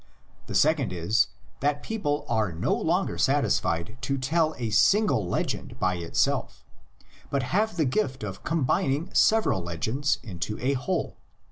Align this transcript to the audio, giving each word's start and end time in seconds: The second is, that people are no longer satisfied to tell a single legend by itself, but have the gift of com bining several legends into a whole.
The 0.47 0.55
second 0.55 0.91
is, 0.91 1.27
that 1.59 1.83
people 1.83 2.25
are 2.27 2.51
no 2.51 2.73
longer 2.73 3.19
satisfied 3.19 3.99
to 4.01 4.17
tell 4.17 4.55
a 4.57 4.71
single 4.71 5.27
legend 5.27 5.79
by 5.79 5.97
itself, 5.97 6.65
but 7.29 7.43
have 7.53 7.77
the 7.77 7.85
gift 7.85 8.23
of 8.23 8.43
com 8.43 8.65
bining 8.65 9.15
several 9.15 9.61
legends 9.61 10.17
into 10.23 10.57
a 10.57 10.73
whole. 10.73 11.17